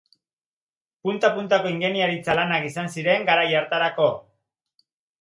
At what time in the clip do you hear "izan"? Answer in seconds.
2.73-2.93